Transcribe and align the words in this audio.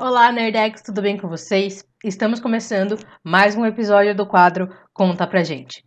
Olá, 0.00 0.32
Nerdex, 0.32 0.80
tudo 0.80 1.02
bem 1.02 1.18
com 1.18 1.28
vocês? 1.28 1.84
Estamos 2.02 2.40
começando 2.40 2.98
mais 3.22 3.54
um 3.54 3.66
episódio 3.66 4.16
do 4.16 4.26
quadro 4.26 4.66
Conta 4.94 5.26
Pra 5.26 5.44
Gente. 5.44 5.84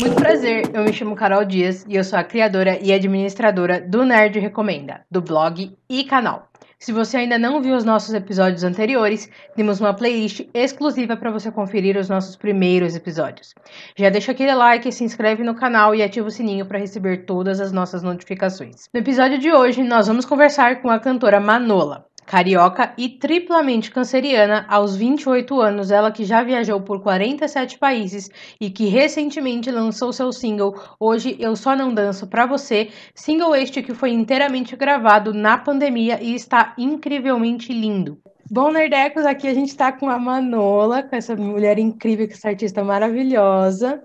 Muito 0.00 0.16
prazer, 0.16 0.68
eu 0.74 0.82
me 0.82 0.92
chamo 0.92 1.14
Carol 1.14 1.44
Dias 1.44 1.86
e 1.88 1.94
eu 1.94 2.02
sou 2.02 2.18
a 2.18 2.24
criadora 2.24 2.76
e 2.82 2.92
administradora 2.92 3.80
do 3.80 4.04
Nerd 4.04 4.40
Recomenda, 4.40 5.06
do 5.08 5.22
blog 5.22 5.78
e 5.88 6.02
canal. 6.02 6.49
Se 6.82 6.92
você 6.92 7.18
ainda 7.18 7.38
não 7.38 7.60
viu 7.60 7.76
os 7.76 7.84
nossos 7.84 8.14
episódios 8.14 8.64
anteriores, 8.64 9.28
temos 9.54 9.80
uma 9.80 9.92
playlist 9.92 10.48
exclusiva 10.54 11.14
para 11.14 11.30
você 11.30 11.52
conferir 11.52 11.94
os 11.98 12.08
nossos 12.08 12.36
primeiros 12.36 12.96
episódios. 12.96 13.54
Já 13.94 14.08
deixa 14.08 14.32
aquele 14.32 14.54
like, 14.54 14.90
se 14.90 15.04
inscreve 15.04 15.44
no 15.44 15.54
canal 15.54 15.94
e 15.94 16.02
ativa 16.02 16.26
o 16.26 16.30
sininho 16.30 16.64
para 16.64 16.78
receber 16.78 17.26
todas 17.26 17.60
as 17.60 17.70
nossas 17.70 18.02
notificações. 18.02 18.88
No 18.94 19.00
episódio 19.00 19.38
de 19.38 19.52
hoje, 19.52 19.82
nós 19.82 20.06
vamos 20.06 20.24
conversar 20.24 20.80
com 20.80 20.88
a 20.88 20.98
cantora 20.98 21.38
Manola. 21.38 22.09
Carioca 22.30 22.94
e 22.96 23.08
triplamente 23.08 23.90
canceriana, 23.90 24.64
aos 24.68 24.94
28 24.94 25.60
anos, 25.60 25.90
ela 25.90 26.12
que 26.12 26.24
já 26.24 26.44
viajou 26.44 26.80
por 26.80 27.02
47 27.02 27.76
países 27.76 28.30
e 28.60 28.70
que 28.70 28.86
recentemente 28.86 29.68
lançou 29.68 30.12
seu 30.12 30.30
single 30.30 30.80
Hoje 31.00 31.36
Eu 31.40 31.56
Só 31.56 31.74
Não 31.74 31.92
Danço 31.92 32.28
Pra 32.28 32.46
Você, 32.46 32.90
single 33.16 33.52
este 33.56 33.82
que 33.82 33.92
foi 33.92 34.10
inteiramente 34.12 34.76
gravado 34.76 35.34
na 35.34 35.58
pandemia 35.58 36.22
e 36.22 36.32
está 36.32 36.72
incrivelmente 36.78 37.72
lindo. 37.72 38.16
Bom, 38.48 38.70
Nerdecos, 38.70 39.26
aqui 39.26 39.48
a 39.48 39.54
gente 39.54 39.70
está 39.70 39.90
com 39.90 40.08
a 40.08 40.16
Manola, 40.16 41.02
com 41.02 41.16
essa 41.16 41.34
mulher 41.34 41.80
incrível, 41.80 42.28
com 42.28 42.34
essa 42.34 42.50
artista 42.50 42.84
maravilhosa. 42.84 44.00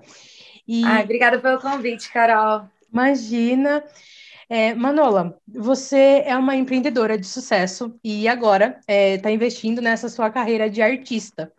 E... 0.68 0.84
Ai, 0.84 1.04
obrigada 1.04 1.38
pelo 1.38 1.60
convite, 1.60 2.12
Carol. 2.12 2.64
Imagina. 2.92 3.84
É, 4.48 4.76
Manola, 4.76 5.40
você 5.48 6.22
é 6.26 6.38
uma 6.38 6.56
empreendedora 6.56 7.18
de 7.18 7.26
sucesso 7.26 7.98
e 8.04 8.28
agora 8.28 8.78
está 8.80 8.94
é, 8.94 9.18
tá 9.18 9.32
investindo 9.32 9.82
nessa 9.82 10.08
sua 10.08 10.30
carreira 10.30 10.70
de 10.70 10.82
artista. 10.82 11.52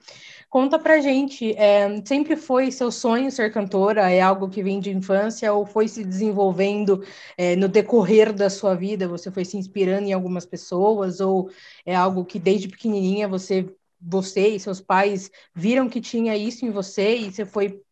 Conta 0.49 0.79
pra 0.79 1.01
gente, 1.01 1.53
é, 1.57 2.01
sempre 2.07 2.37
foi 2.37 2.71
seu 2.71 2.91
sonho 2.93 3.31
ser 3.31 3.53
cantora? 3.53 4.11
É 4.11 4.21
algo 4.21 4.49
que 4.49 4.63
vem 4.63 4.79
de 4.79 4.91
infância 4.91 5.53
ou 5.53 5.67
foi 5.67 5.89
se 5.89 6.05
desenvolvendo 6.05 7.05
é, 7.37 7.57
no 7.57 7.69
decorrer 7.69 8.33
da 8.33 8.49
sua 8.49 8.75
vida? 8.75 9.09
Você 9.09 9.31
foi 9.31 9.45
se 9.45 9.57
inspirando 9.57 10.07
em 10.07 10.13
algumas 10.13 10.47
pessoas 10.47 11.21
ou 11.21 11.51
é 11.85 11.95
algo 11.95 12.25
que 12.25 12.39
desde 12.39 12.69
pequenininha 12.69 13.27
você, 13.27 13.69
você 14.01 14.49
e 14.49 14.61
seus 14.61 14.81
pais 14.81 15.31
viram 15.55 15.89
que 15.89 16.01
tinha 16.01 16.37
isso 16.37 16.65
em 16.65 16.71
você 16.71 17.17
e 17.17 17.33
você 17.33 17.45
foi? 17.45 17.83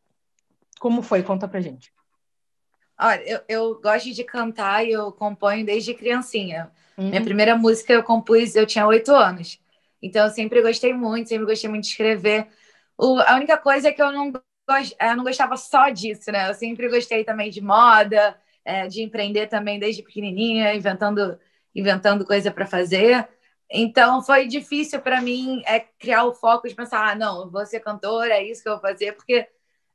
Como 0.79 1.03
foi? 1.03 1.23
Conta 1.23 1.48
pra 1.48 1.61
gente. 1.61 1.92
Olha, 2.98 3.23
eu, 3.27 3.41
eu 3.48 3.81
gosto 3.81 4.12
de 4.12 4.25
cantar 4.25 4.87
e 4.87 4.92
eu 4.92 5.11
componho 5.12 5.64
desde 5.64 5.95
criancinha. 5.95 6.70
Uhum. 6.97 7.09
Minha 7.09 7.23
primeira 7.23 7.56
música 7.56 7.92
eu 7.92 8.03
compus, 8.03 8.55
eu 8.55 8.67
tinha 8.67 8.86
oito 8.86 9.12
anos. 9.12 9.59
Então, 10.01 10.27
eu 10.27 10.31
sempre 10.31 10.62
gostei 10.62 10.92
muito, 10.92 11.28
sempre 11.28 11.47
gostei 11.47 11.69
muito 11.69 11.84
de 11.84 11.91
escrever. 11.91 12.47
O, 12.97 13.19
a 13.20 13.34
única 13.36 13.56
coisa 13.59 13.89
é 13.89 13.92
que 13.92 14.03
eu 14.03 14.12
não, 14.12 14.31
gost, 14.69 14.95
eu 15.01 15.17
não 15.17 15.25
gostava 15.25 15.56
só 15.56 15.89
disso, 15.89 16.31
né? 16.31 16.48
Eu 16.48 16.55
sempre 16.55 16.89
gostei 16.89 17.25
também 17.25 17.51
de 17.51 17.61
moda, 17.61 18.36
é, 18.64 18.86
de 18.86 19.03
empreender 19.03 19.48
também 19.48 19.79
desde 19.79 20.03
pequenininha, 20.03 20.75
inventando, 20.75 21.39
inventando 21.75 22.25
coisa 22.25 22.51
para 22.51 22.67
fazer. 22.67 23.29
Então, 23.70 24.23
foi 24.23 24.47
difícil 24.47 25.01
para 25.01 25.20
mim 25.20 25.62
é, 25.67 25.81
criar 25.81 26.25
o 26.25 26.34
foco 26.34 26.69
de 26.69 26.75
pensar, 26.75 27.11
ah, 27.11 27.14
não, 27.14 27.51
vou 27.51 27.64
ser 27.67 27.81
cantora, 27.81 28.34
é 28.34 28.45
isso 28.45 28.62
que 28.62 28.69
eu 28.69 28.75
vou 28.75 28.81
fazer, 28.81 29.12
porque 29.12 29.48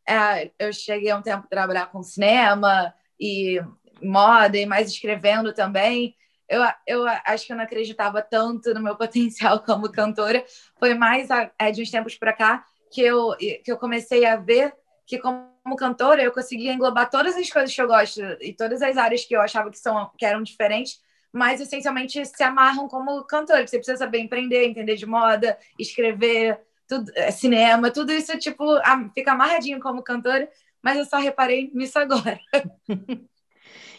é, 0.10 0.52
eu 0.58 0.74
cheguei 0.74 1.14
um 1.14 1.22
tempo 1.22 1.46
a 1.46 1.50
trabalhar 1.50 1.86
com 1.88 2.02
cinema 2.02 2.94
e 3.20 3.62
moda 4.02 4.58
e 4.58 4.66
mais 4.66 4.90
escrevendo 4.90 5.54
também. 5.54 6.16
Eu, 6.48 6.64
eu 6.88 7.06
acho 7.26 7.46
que 7.46 7.54
eu 7.54 7.58
não 7.58 7.64
acreditava 7.64 8.22
tanto 8.24 8.74
no 8.74 8.82
meu 8.82 8.96
potencial 8.98 9.60
como 9.60 9.92
cantora. 9.92 10.44
Foi 10.80 10.96
mais 10.96 11.30
é, 11.60 11.72
de 11.72 11.84
uns 11.84 11.92
tempos 11.92 12.16
para 12.16 12.34
cá 12.34 12.66
que 12.92 13.02
eu, 13.02 13.36
que 13.38 13.72
eu 13.72 13.78
comecei 13.78 14.25
a 14.25 14.36
ver 14.36 14.74
que 15.06 15.19
como 15.19 15.75
cantora 15.78 16.24
eu 16.24 16.31
conseguia 16.31 16.74
englobar 16.74 17.09
todas 17.09 17.36
as 17.36 17.50
coisas 17.50 17.74
que 17.74 17.81
eu 17.81 17.88
gosto 17.88 18.22
e 18.42 18.53
todas 18.53 18.81
as 18.81 18.98
áreas 18.98 19.25
que 19.25 19.36
eu 19.36 19.42
achava 19.42 19.69
que, 19.69 19.78
são, 19.78 20.09
que 20.18 20.25
eram 20.25 20.42
diferentes, 20.42 21.00
mas 21.31 21.62
essencialmente 21.62 22.24
se 22.25 22.44
amarram 22.44 22.88
como 22.88 23.24
cantora. 23.25 23.66
Você 23.66 23.78
precisa 23.78 23.98
saber 23.98 24.19
empreender, 24.19 24.66
entender 24.66 24.96
de 24.96 25.06
moda, 25.06 25.58
escrever, 25.78 26.59
tudo, 26.89 27.11
é, 27.16 27.29
cinema, 27.29 27.91
tudo 27.91 28.11
isso, 28.11 28.38
tipo, 28.39 28.66
fica 29.13 29.31
amarradinho 29.31 29.79
como 29.79 30.01
cantora, 30.01 30.50
mas 30.81 30.97
eu 30.97 31.05
só 31.05 31.17
reparei 31.17 31.69
nisso 31.73 32.00
agora. 32.00 32.39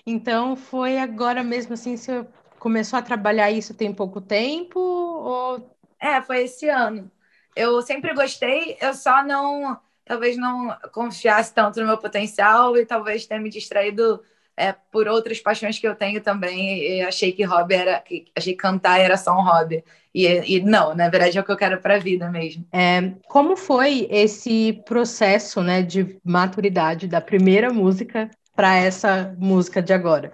então, 0.05 0.57
foi 0.57 0.99
agora 0.99 1.45
mesmo 1.45 1.75
assim, 1.75 1.97
você 1.97 2.27
começou 2.59 2.99
a 2.99 3.03
trabalhar 3.03 3.51
isso 3.51 3.73
tem 3.73 3.95
pouco 3.95 4.21
tempo? 4.21 4.81
Ou... 4.81 5.77
É, 6.01 6.21
foi 6.21 6.43
esse 6.45 6.69
ano. 6.69 7.11
Eu 7.55 7.81
sempre 7.81 8.13
gostei, 8.13 8.77
eu 8.81 8.93
só 8.93 9.23
não, 9.25 9.79
talvez 10.05 10.37
não 10.37 10.77
confiasse 10.93 11.55
tanto 11.55 11.81
no 11.81 11.87
meu 11.87 11.99
potencial 11.99 12.77
e 12.77 12.85
talvez 12.85 13.25
tenha 13.25 13.41
me 13.41 13.51
distraído 13.51 14.21
é, 14.57 14.73
por 14.73 15.09
outras 15.09 15.41
paixões 15.41 15.79
que 15.79 15.87
eu 15.87 15.95
tenho 15.95 16.21
também. 16.21 17.03
Achei 17.05 17.33
que 17.33 17.45
hobby 17.45 17.75
era, 17.75 18.05
achei 18.37 18.53
que 18.53 18.59
cantar 18.59 19.01
era 19.01 19.17
só 19.17 19.33
um 19.33 19.43
hobby. 19.43 19.85
E, 20.15 20.57
e 20.57 20.63
não, 20.63 20.95
na 20.95 21.09
verdade 21.09 21.39
é 21.39 21.41
o 21.41 21.45
que 21.45 21.53
eu 21.53 21.57
quero 21.57 21.81
para 21.81 21.95
a 21.95 21.99
vida 21.99 22.29
mesmo. 22.29 22.67
É, 22.73 23.13
como 23.29 23.57
foi 23.57 24.07
esse 24.11 24.83
processo 24.87 25.63
né, 25.63 25.83
de 25.83 26.19
maturidade 26.25 27.07
da 27.07 27.21
primeira 27.21 27.73
música 27.73 28.29
para 28.55 28.77
essa 28.77 29.35
música 29.39 29.81
de 29.81 29.93
agora? 29.93 30.33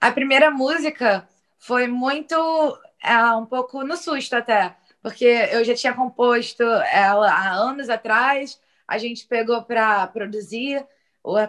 A 0.00 0.10
primeira 0.10 0.50
música 0.50 1.28
foi 1.58 1.86
muito, 1.86 2.34
é, 3.02 3.16
um 3.34 3.46
pouco 3.46 3.84
no 3.84 3.96
susto 3.96 4.34
até, 4.34 4.74
porque 5.02 5.24
eu 5.24 5.64
já 5.64 5.74
tinha 5.74 5.92
composto 5.92 6.62
ela 6.62 7.30
há 7.30 7.52
anos 7.52 7.88
atrás, 7.88 8.58
a 8.86 8.98
gente 8.98 9.26
pegou 9.26 9.62
para 9.62 10.06
produzir, 10.06 10.84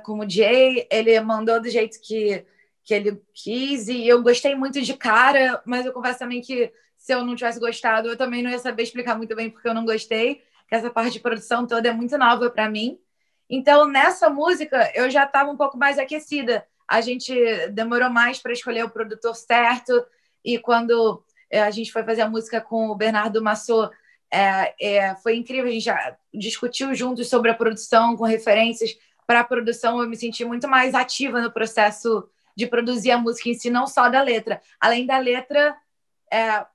como 0.03 0.29
Jay, 0.29 0.88
ele 0.91 1.19
mandou 1.22 1.61
do 1.61 1.69
jeito 1.69 2.00
que 2.01 2.45
que 2.84 2.94
ele 2.94 3.22
quis 3.34 3.88
e 3.88 4.07
eu 4.07 4.22
gostei 4.22 4.56
muito 4.56 4.81
de 4.81 4.94
cara, 4.94 5.61
mas 5.66 5.85
eu 5.85 5.94
confesso 5.94 6.19
também 6.19 6.41
que 6.41 6.72
se 6.97 7.13
eu 7.13 7.25
não 7.25 7.35
tivesse 7.35 7.59
gostado, 7.59 8.09
eu 8.09 8.17
também 8.17 8.44
não 8.44 8.51
ia 8.51 8.59
saber 8.59 8.83
explicar 8.83 9.17
muito 9.17 9.35
bem 9.35 9.50
porque 9.50 9.67
eu 9.67 9.73
não 9.73 9.85
gostei, 9.85 10.44
que 10.67 10.75
essa 10.75 10.89
parte 10.89 11.13
de 11.13 11.19
produção 11.19 11.66
toda 11.66 11.89
é 11.89 11.94
muito 11.94 12.17
nova 12.17 12.50
para 12.50 12.69
mim. 12.69 13.00
Então, 13.50 13.88
nessa 13.88 14.29
música, 14.29 14.91
eu 14.95 15.09
já 15.09 15.25
estava 15.25 15.50
um 15.50 15.57
pouco 15.57 15.78
mais 15.78 15.97
aquecida. 15.97 16.66
A 16.88 17.01
gente 17.01 17.33
demorou 17.72 18.09
mais 18.09 18.39
para 18.39 18.53
escolher 18.53 18.83
o 18.83 18.89
produtor 18.89 19.35
certo 19.35 20.06
e 20.44 20.57
quando 20.59 21.23
é, 21.50 21.62
a 21.62 21.72
gente 21.72 21.91
foi 21.91 22.03
fazer 22.03 22.22
a 22.22 22.29
música 22.29 22.59
com 22.59 22.89
o 22.89 22.95
Bernardo 22.95 23.41
Massot, 23.41 23.94
é, 24.31 24.73
é, 24.81 25.16
foi 25.17 25.35
incrível, 25.35 25.69
a 25.69 25.72
gente 25.72 25.85
já 25.85 26.17
discutiu 26.33 26.94
juntos 26.95 27.29
sobre 27.29 27.51
a 27.51 27.53
produção, 27.53 28.17
com 28.17 28.23
referências 28.23 28.97
para 29.25 29.41
a 29.41 29.44
produção, 29.44 30.01
eu 30.01 30.09
me 30.09 30.16
senti 30.16 30.44
muito 30.45 30.67
mais 30.67 30.94
ativa 30.94 31.41
no 31.41 31.51
processo 31.51 32.28
de 32.56 32.67
produzir 32.67 33.11
a 33.11 33.17
música 33.17 33.50
em 33.50 33.53
si, 33.53 33.69
não 33.69 33.88
só 33.88 34.09
da 34.09 34.22
letra. 34.22 34.61
Além 34.79 35.06
da 35.06 35.17
letra, 35.17 35.75
é, 36.31 36.66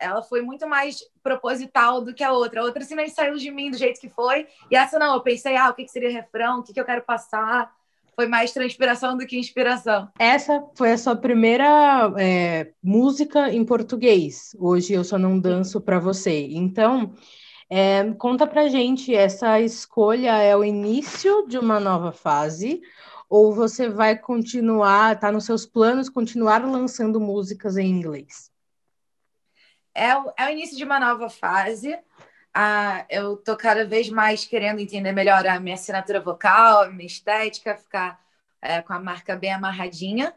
ela 0.00 0.22
foi 0.22 0.42
muito 0.42 0.66
mais 0.66 1.00
proposital 1.22 2.00
do 2.00 2.14
que 2.14 2.22
a 2.22 2.32
outra. 2.32 2.60
A 2.60 2.64
outra 2.64 2.82
simplesmente 2.82 3.14
saiu 3.14 3.36
de 3.36 3.50
mim 3.50 3.70
do 3.70 3.76
jeito 3.76 4.00
que 4.00 4.08
foi, 4.08 4.46
e 4.70 4.76
essa 4.76 4.98
não, 4.98 5.14
eu 5.14 5.20
pensei, 5.20 5.56
ah, 5.56 5.70
o 5.70 5.74
que 5.74 5.88
seria 5.88 6.10
refrão, 6.10 6.60
o 6.60 6.62
que 6.62 6.78
eu 6.78 6.84
quero 6.84 7.02
passar. 7.02 7.76
Foi 8.14 8.26
mais 8.26 8.50
transpiração 8.50 9.16
do 9.16 9.24
que 9.24 9.38
inspiração. 9.38 10.08
Essa 10.18 10.64
foi 10.74 10.90
a 10.90 10.98
sua 10.98 11.14
primeira 11.14 12.12
é, 12.18 12.72
música 12.82 13.52
em 13.52 13.64
português. 13.64 14.56
Hoje 14.58 14.92
eu 14.92 15.04
só 15.04 15.16
não 15.16 15.38
danço 15.38 15.80
para 15.80 16.00
você. 16.00 16.48
Então, 16.50 17.14
é, 17.70 18.12
conta 18.14 18.46
pra 18.46 18.68
gente, 18.68 19.14
essa 19.14 19.60
escolha 19.60 20.36
é 20.38 20.56
o 20.56 20.64
início 20.64 21.46
de 21.46 21.58
uma 21.58 21.78
nova 21.78 22.12
fase 22.12 22.82
ou 23.28 23.54
você 23.54 23.88
vai 23.88 24.16
continuar, 24.16 25.18
tá 25.18 25.30
nos 25.30 25.44
seus 25.44 25.66
planos 25.66 26.08
continuar 26.08 26.64
lançando 26.64 27.20
músicas 27.20 27.76
em 27.76 27.86
inglês? 27.86 28.50
É 29.94 30.16
o, 30.16 30.32
é 30.36 30.46
o 30.46 30.50
início 30.50 30.76
de 30.76 30.84
uma 30.84 30.98
nova 30.98 31.28
fase. 31.28 31.98
Ah, 32.54 33.04
eu 33.10 33.36
tô 33.36 33.56
cada 33.56 33.84
vez 33.84 34.08
mais 34.08 34.44
querendo 34.44 34.80
entender 34.80 35.12
melhor 35.12 35.46
a 35.46 35.60
minha 35.60 35.74
assinatura 35.74 36.20
vocal, 36.20 36.84
a 36.84 36.88
minha 36.88 37.06
estética, 37.06 37.76
ficar 37.76 38.18
é, 38.62 38.80
com 38.80 38.92
a 38.94 38.98
marca 38.98 39.36
bem 39.36 39.52
amarradinha. 39.52 40.32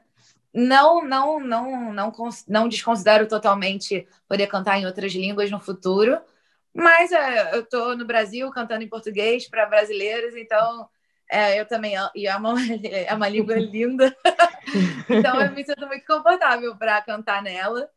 Não, 0.53 1.01
não, 1.05 1.39
não, 1.39 1.93
não, 1.93 2.11
não 2.47 2.67
desconsidero 2.67 3.25
totalmente 3.27 4.05
poder 4.27 4.47
cantar 4.47 4.77
em 4.77 4.85
outras 4.85 5.13
línguas 5.13 5.49
no 5.49 5.61
futuro, 5.61 6.19
mas 6.73 7.11
é, 7.11 7.55
eu 7.55 7.65
tô 7.65 7.95
no 7.95 8.05
Brasil 8.05 8.49
cantando 8.51 8.83
em 8.83 8.89
português 8.89 9.49
para 9.49 9.65
brasileiros, 9.65 10.35
então 10.35 10.89
é, 11.29 11.59
eu 11.59 11.65
também 11.65 11.93
e 12.15 12.27
é 12.27 12.35
uma, 12.35 12.55
é 12.85 13.13
uma 13.13 13.29
língua 13.29 13.55
linda. 13.55 14.15
então 15.09 15.41
eu 15.41 15.51
me 15.51 15.63
sinto 15.65 15.87
muito 15.87 16.05
confortável 16.05 16.75
para 16.77 17.01
cantar 17.01 17.41
nela. 17.41 17.89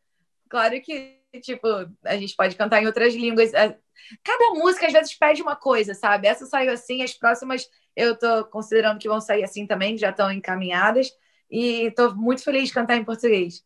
Claro 0.49 0.79
que, 0.81 1.19
tipo, 1.41 1.67
a 2.03 2.17
gente 2.17 2.35
pode 2.35 2.55
cantar 2.55 2.81
em 2.81 2.85
outras 2.87 3.13
línguas. 3.13 3.53
É, 3.53 3.77
cada 4.23 4.53
música 4.55 4.87
às 4.87 4.93
vezes 4.93 5.17
pede 5.17 5.41
uma 5.41 5.55
coisa, 5.55 5.93
sabe? 5.93 6.27
Essa 6.27 6.45
saiu 6.45 6.71
assim, 6.71 7.01
as 7.01 7.13
próximas 7.13 7.67
eu 7.95 8.17
tô 8.17 8.45
considerando 8.45 8.99
que 8.99 9.07
vão 9.07 9.21
sair 9.21 9.43
assim 9.43 9.65
também, 9.65 9.97
já 9.97 10.09
estão 10.09 10.31
encaminhadas. 10.31 11.09
e 11.49 11.87
estou 11.87 12.13
muito 12.15 12.43
feliz 12.43 12.67
de 12.67 12.73
cantar 12.73 12.97
em 12.97 13.05
português. 13.05 13.63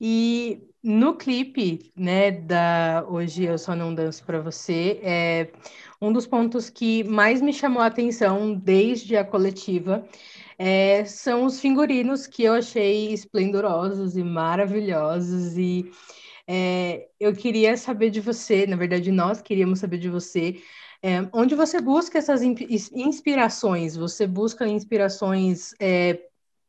E 0.00 0.60
no 0.82 1.16
clipe, 1.16 1.92
né, 1.96 2.30
da 2.30 3.04
Hoje 3.08 3.44
Eu 3.44 3.58
Só 3.58 3.74
Não 3.74 3.94
Danço 3.94 4.24
Pra 4.24 4.40
Você, 4.40 5.00
é 5.02 5.50
um 6.00 6.12
dos 6.12 6.26
pontos 6.26 6.68
que 6.70 7.02
mais 7.04 7.40
me 7.40 7.52
chamou 7.52 7.82
a 7.82 7.86
atenção 7.86 8.54
desde 8.54 9.16
a 9.16 9.24
coletiva 9.24 10.06
é, 10.58 11.04
são 11.04 11.44
os 11.44 11.60
figurinos 11.60 12.26
que 12.26 12.44
eu 12.44 12.54
achei 12.54 13.12
esplendorosos 13.12 14.16
e 14.16 14.22
maravilhosos 14.24 15.56
e 15.58 15.90
é, 16.46 17.08
eu 17.20 17.34
queria 17.34 17.76
saber 17.76 18.10
de 18.10 18.20
você, 18.20 18.66
na 18.66 18.76
verdade 18.76 19.10
nós 19.12 19.42
queríamos 19.42 19.78
saber 19.80 19.98
de 19.98 20.08
você, 20.08 20.62
é, 21.02 21.28
onde 21.32 21.54
você 21.54 21.80
busca 21.80 22.18
essas 22.18 22.42
inspirações? 22.42 23.96
Você 23.96 24.26
busca 24.26 24.66
inspirações 24.66 25.72
é, 25.80 26.20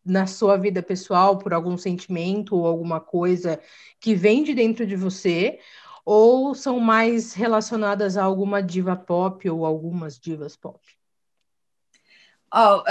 na 0.07 0.25
sua 0.25 0.57
vida 0.57 0.81
pessoal 0.81 1.37
por 1.37 1.53
algum 1.53 1.77
sentimento 1.77 2.55
ou 2.55 2.65
alguma 2.65 2.99
coisa 2.99 3.59
que 3.99 4.15
vem 4.15 4.43
de 4.43 4.53
dentro 4.53 4.85
de 4.85 4.95
você? 4.95 5.59
Ou 6.05 6.55
são 6.55 6.79
mais 6.79 7.33
relacionadas 7.33 8.17
a 8.17 8.23
alguma 8.23 8.63
diva 8.63 8.95
pop 8.95 9.49
ou 9.49 9.65
algumas 9.65 10.17
divas 10.17 10.55
pop? 10.55 10.79
Oh, 12.53 12.81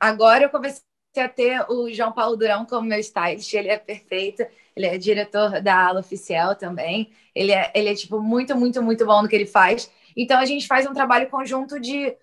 agora 0.00 0.44
eu 0.44 0.50
comecei 0.50 0.82
a 1.18 1.28
ter 1.28 1.66
o 1.70 1.92
João 1.92 2.12
Paulo 2.12 2.36
Durão 2.36 2.64
como 2.64 2.88
meu 2.88 2.98
stylist, 2.98 3.52
ele 3.52 3.68
é 3.68 3.76
perfeito, 3.78 4.42
ele 4.74 4.86
é 4.86 4.96
diretor 4.96 5.60
da 5.60 5.86
ala 5.88 6.00
oficial 6.00 6.56
também, 6.56 7.12
ele 7.34 7.52
é, 7.52 7.70
ele 7.74 7.90
é 7.90 7.94
tipo 7.94 8.20
muito, 8.20 8.56
muito, 8.56 8.82
muito 8.82 9.04
bom 9.04 9.20
no 9.20 9.28
que 9.28 9.36
ele 9.36 9.46
faz. 9.46 9.92
Então 10.16 10.38
a 10.38 10.46
gente 10.46 10.66
faz 10.66 10.86
um 10.86 10.94
trabalho 10.94 11.28
conjunto 11.28 11.78
de 11.78 12.16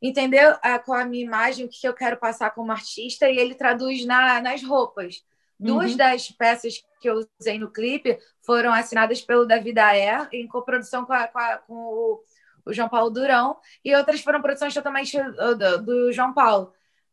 entender 0.00 0.58
a, 0.62 0.78
qual 0.78 0.98
a 1.00 1.04
minha 1.04 1.24
imagem, 1.24 1.66
o 1.66 1.68
que 1.68 1.86
eu 1.86 1.94
quero 1.94 2.16
passar 2.16 2.50
como 2.50 2.72
artista, 2.72 3.28
e 3.28 3.38
ele 3.38 3.54
traduz 3.54 4.04
na, 4.04 4.40
nas 4.40 4.62
roupas. 4.62 5.24
Duas 5.58 5.92
uhum. 5.92 5.96
das 5.96 6.30
peças 6.30 6.84
que 7.00 7.08
eu 7.08 7.26
usei 7.40 7.58
no 7.58 7.70
clipe 7.70 8.18
foram 8.42 8.72
assinadas 8.72 9.22
pelo 9.22 9.46
Davi 9.46 9.72
Daé, 9.72 10.28
em 10.32 10.46
coprodução 10.46 11.06
com, 11.06 11.14
a, 11.14 11.26
com, 11.26 11.38
a, 11.38 11.56
com 11.58 11.74
o, 11.74 12.22
o, 12.66 12.72
João 12.74 12.90
Paulo 12.90 13.10
Durão, 13.10 13.56
e 13.82 13.94
outras 13.94 14.20
foram 14.20 14.42
produções 14.42 14.74
totalmente 14.74 15.16
do, 15.18 15.82
do, 15.82 16.12
João 16.12 16.34
Paulo. 16.34 16.72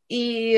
E 0.09 0.57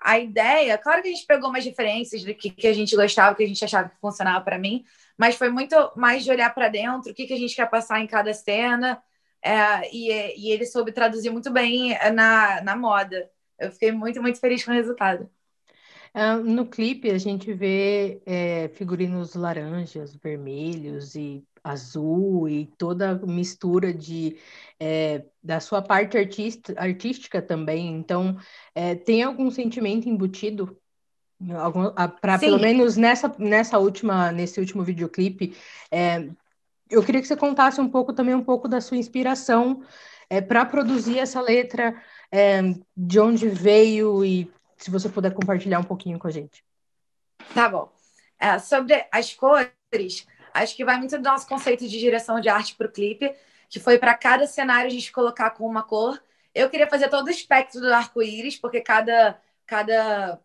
a 0.00 0.18
ideia, 0.18 0.76
claro 0.76 1.00
que 1.00 1.08
a 1.08 1.12
gente 1.12 1.26
pegou 1.26 1.48
umas 1.48 1.64
referências 1.64 2.24
do 2.24 2.34
que, 2.34 2.50
que 2.50 2.66
a 2.66 2.72
gente 2.72 2.96
gostava, 2.96 3.36
que 3.36 3.44
a 3.44 3.48
gente 3.48 3.64
achava 3.64 3.88
que 3.88 4.00
funcionava 4.00 4.44
para 4.44 4.58
mim, 4.58 4.84
mas 5.16 5.36
foi 5.36 5.48
muito 5.48 5.76
mais 5.94 6.24
de 6.24 6.30
olhar 6.30 6.52
para 6.52 6.68
dentro, 6.68 7.12
o 7.12 7.14
que, 7.14 7.26
que 7.26 7.34
a 7.34 7.38
gente 7.38 7.54
quer 7.54 7.70
passar 7.70 8.00
em 8.00 8.06
cada 8.08 8.34
cena, 8.34 9.00
é, 9.42 9.94
e, 9.94 10.08
e, 10.38 10.52
ele 10.52 10.64
soube 10.66 10.92
traduzir 10.92 11.30
muito 11.30 11.50
bem 11.50 11.96
na, 12.14 12.62
na 12.62 12.76
moda. 12.76 13.30
Eu 13.58 13.72
fiquei 13.72 13.92
muito, 13.92 14.20
muito 14.22 14.38
feliz 14.38 14.64
com 14.64 14.70
o 14.70 14.74
resultado. 14.74 15.28
Uh, 16.14 16.44
no 16.44 16.66
clipe, 16.66 17.10
a 17.10 17.16
gente 17.16 17.52
vê 17.54 18.20
é, 18.26 18.68
figurinos 18.74 19.34
laranjas, 19.34 20.14
vermelhos 20.14 21.14
e 21.14 21.42
azul 21.64 22.48
e 22.48 22.66
toda 22.76 23.14
mistura 23.14 23.94
de 23.94 24.36
é, 24.78 25.24
da 25.42 25.60
sua 25.60 25.80
parte 25.80 26.18
artista, 26.18 26.74
artística 26.76 27.40
também. 27.40 27.94
Então, 27.94 28.36
é, 28.74 28.94
tem 28.94 29.22
algum 29.22 29.50
sentimento 29.50 30.08
embutido? 30.08 30.76
Para 32.20 32.38
pelo 32.38 32.60
menos 32.60 32.96
nessa, 32.96 33.34
nessa 33.36 33.76
última 33.76 34.30
nesse 34.30 34.60
último 34.60 34.84
videoclipe, 34.84 35.56
eu 36.92 37.02
queria 37.02 37.20
que 37.20 37.26
você 37.26 37.36
contasse 37.36 37.80
um 37.80 37.88
pouco 37.88 38.12
também 38.12 38.34
um 38.34 38.44
pouco 38.44 38.68
da 38.68 38.80
sua 38.80 38.96
inspiração 38.96 39.82
é, 40.28 40.40
para 40.40 40.64
produzir 40.64 41.18
essa 41.18 41.40
letra, 41.40 42.00
é, 42.30 42.60
de 42.96 43.18
onde 43.18 43.48
veio 43.48 44.24
e 44.24 44.50
se 44.76 44.90
você 44.90 45.08
puder 45.08 45.32
compartilhar 45.32 45.78
um 45.78 45.84
pouquinho 45.84 46.18
com 46.18 46.28
a 46.28 46.30
gente. 46.30 46.64
Tá 47.54 47.68
bom. 47.68 47.90
É, 48.38 48.58
sobre 48.58 49.06
as 49.10 49.32
cores, 49.32 50.26
acho 50.52 50.76
que 50.76 50.84
vai 50.84 50.98
muito 50.98 51.16
do 51.16 51.22
nosso 51.22 51.46
conceito 51.46 51.88
de 51.88 51.98
direção 51.98 52.40
de 52.40 52.48
arte 52.48 52.74
para 52.74 52.86
o 52.86 52.92
clipe, 52.92 53.34
que 53.68 53.80
foi 53.80 53.98
para 53.98 54.14
cada 54.14 54.46
cenário 54.46 54.86
a 54.86 54.92
gente 54.92 55.12
colocar 55.12 55.50
com 55.50 55.66
uma 55.66 55.82
cor. 55.82 56.22
Eu 56.54 56.68
queria 56.68 56.88
fazer 56.88 57.08
todo 57.08 57.26
o 57.26 57.30
espectro 57.30 57.80
do 57.80 57.92
arco-íris, 57.92 58.56
porque 58.56 58.80
cada, 58.80 59.40
cada 59.66 60.38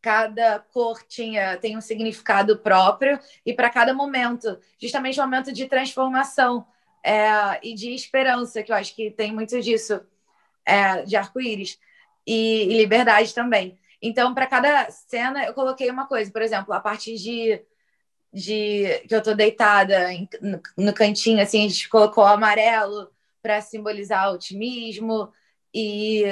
cada 0.00 0.60
cor 0.72 1.02
tinha 1.06 1.56
tem 1.56 1.76
um 1.76 1.80
significado 1.80 2.58
próprio 2.58 3.18
e 3.44 3.52
para 3.52 3.70
cada 3.70 3.92
momento, 3.92 4.58
justamente 4.80 5.20
um 5.20 5.24
momento 5.24 5.52
de 5.52 5.66
transformação 5.66 6.66
é, 7.02 7.58
e 7.62 7.74
de 7.74 7.90
esperança, 7.94 8.62
que 8.62 8.72
eu 8.72 8.76
acho 8.76 8.94
que 8.94 9.10
tem 9.10 9.32
muito 9.32 9.60
disso 9.60 10.00
é, 10.64 11.02
de 11.02 11.16
arco-íris 11.16 11.78
e, 12.26 12.64
e, 12.64 12.78
liberdade 12.78 13.34
também. 13.34 13.78
Então, 14.00 14.34
para 14.34 14.46
cada 14.46 14.90
cena, 14.90 15.44
eu 15.44 15.54
coloquei 15.54 15.90
uma 15.90 16.06
coisa, 16.06 16.30
por 16.30 16.42
exemplo, 16.42 16.72
a 16.72 16.80
parte 16.80 17.16
de, 17.16 17.60
de 18.32 19.02
que 19.08 19.14
eu 19.14 19.18
estou 19.18 19.34
deitada 19.34 20.12
em, 20.12 20.28
no, 20.40 20.60
no, 20.76 20.92
cantinho, 20.92 21.40
assim, 21.42 21.64
a 21.64 21.68
gente 21.68 21.88
colocou 21.88 22.24
amarelo 22.24 23.10
para 23.42 23.60
simbolizar 23.60 24.32
otimismo, 24.32 25.32
e 25.74 26.24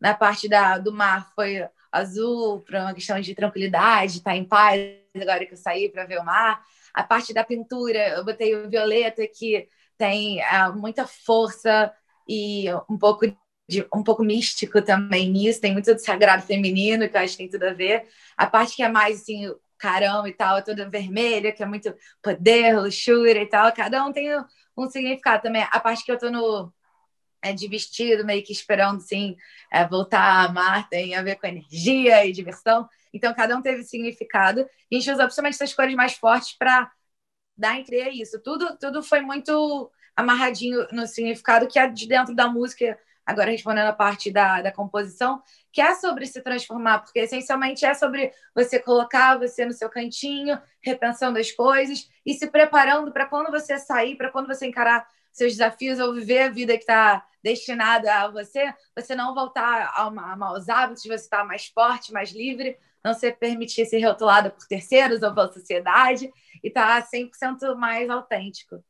na 0.00 0.14
parte 0.14 0.48
da, 0.48 0.78
do 0.78 0.92
mar 0.92 1.32
foi 1.34 1.66
azul 1.92 2.60
para 2.60 2.82
uma 2.82 2.94
questão 2.94 3.20
de 3.20 3.34
tranquilidade, 3.34 4.18
estar 4.18 4.30
tá 4.30 4.36
em 4.36 4.44
paz 4.44 4.80
agora 5.14 5.44
que 5.44 5.52
eu 5.52 5.58
saí 5.58 5.90
para 5.90 6.06
ver 6.06 6.18
o 6.18 6.24
mar. 6.24 6.64
A 6.94 7.02
parte 7.02 7.34
da 7.34 7.44
pintura, 7.44 8.08
eu 8.16 8.24
botei 8.24 8.54
o 8.54 8.68
violeta 8.68 9.26
que 9.26 9.68
tem 9.98 10.40
é, 10.40 10.68
muita 10.70 11.06
força 11.06 11.92
e 12.28 12.66
um 12.88 12.98
pouco 12.98 13.26
de, 13.68 13.86
um 13.94 14.02
pouco 14.02 14.24
místico 14.24 14.82
também 14.82 15.30
nisso, 15.30 15.60
tem 15.60 15.72
muito 15.72 15.92
do 15.94 16.00
sagrado 16.00 16.42
feminino 16.42 17.08
que 17.08 17.16
eu 17.16 17.20
acho 17.20 17.32
que 17.32 17.38
tem 17.38 17.48
tudo 17.48 17.64
a 17.64 17.72
ver. 17.72 18.06
A 18.36 18.46
parte 18.46 18.76
que 18.76 18.82
é 18.82 18.88
mais 18.88 19.22
assim, 19.22 19.52
carão 19.78 20.26
e 20.26 20.32
tal, 20.32 20.58
é 20.58 20.62
toda 20.62 20.88
vermelha, 20.88 21.52
que 21.52 21.62
é 21.62 21.66
muito 21.66 21.94
poder, 22.22 22.78
luxúria 22.78 23.42
e 23.42 23.46
tal, 23.46 23.72
cada 23.72 24.04
um 24.04 24.12
tem 24.12 24.28
um 24.76 24.88
significado 24.90 25.42
também. 25.42 25.66
A 25.70 25.80
parte 25.80 26.04
que 26.04 26.12
eu 26.12 26.18
tô 26.18 26.30
no 26.30 26.72
é, 27.42 27.52
de 27.52 27.66
vestido, 27.68 28.24
meio 28.24 28.42
que 28.44 28.52
esperando 28.52 28.98
assim, 28.98 29.36
é, 29.70 29.86
voltar 29.86 30.20
a 30.20 30.44
amar, 30.44 30.88
tem 30.88 31.14
a 31.14 31.22
ver 31.22 31.36
com 31.36 31.46
energia 31.46 32.24
e 32.24 32.32
diversão. 32.32 32.88
Então, 33.12 33.34
cada 33.34 33.56
um 33.56 33.62
teve 33.62 33.82
significado. 33.82 34.66
E 34.90 34.96
a 34.96 34.98
gente 34.98 35.10
usou 35.10 35.24
principalmente 35.24 35.54
essas 35.54 35.74
cores 35.74 35.94
mais 35.94 36.14
fortes 36.14 36.52
para 36.56 36.90
dar 37.56 37.78
entender 37.78 38.10
isso. 38.10 38.40
Tudo, 38.40 38.76
tudo 38.78 39.02
foi 39.02 39.20
muito 39.20 39.90
amarradinho 40.16 40.86
no 40.92 41.06
significado 41.06 41.66
que 41.66 41.78
é 41.78 41.86
de 41.88 42.06
dentro 42.06 42.34
da 42.34 42.48
música, 42.48 42.98
agora 43.24 43.50
respondendo 43.50 43.88
a 43.88 43.92
parte 43.92 44.30
da, 44.30 44.62
da 44.62 44.72
composição, 44.72 45.42
que 45.72 45.80
é 45.80 45.94
sobre 45.94 46.26
se 46.26 46.40
transformar, 46.42 47.00
porque 47.00 47.20
essencialmente 47.20 47.84
é 47.84 47.94
sobre 47.94 48.32
você 48.54 48.78
colocar 48.78 49.38
você 49.38 49.64
no 49.64 49.72
seu 49.72 49.88
cantinho, 49.88 50.60
repensando 50.82 51.38
as 51.38 51.50
coisas 51.50 52.08
e 52.26 52.34
se 52.34 52.50
preparando 52.50 53.12
para 53.12 53.26
quando 53.26 53.50
você 53.50 53.78
sair, 53.78 54.16
para 54.16 54.30
quando 54.30 54.48
você 54.48 54.66
encarar 54.66 55.06
seus 55.32 55.52
desafios 55.52 55.98
ou 55.98 56.14
viver 56.14 56.42
a 56.42 56.48
vida 56.48 56.74
que 56.74 56.82
está 56.82 57.26
destinada 57.42 58.14
a 58.14 58.28
você, 58.30 58.72
você 58.96 59.14
não 59.14 59.34
voltar 59.34 59.92
a, 59.94 60.06
a 60.06 60.36
maus 60.36 60.68
hábitos, 60.68 61.02
você 61.02 61.14
estar 61.14 61.38
tá 61.38 61.44
mais 61.44 61.66
forte, 61.66 62.12
mais 62.12 62.30
livre, 62.30 62.76
não 63.04 63.12
se 63.12 63.32
permitir 63.32 63.84
ser 63.86 64.04
rotulada 64.04 64.50
por 64.50 64.66
terceiros 64.66 65.22
ou 65.22 65.34
pela 65.34 65.52
sociedade 65.52 66.30
e 66.62 66.68
estar 66.68 67.02
tá 67.02 67.08
100% 67.08 67.74
mais 67.76 68.08
autêntico. 68.08 68.82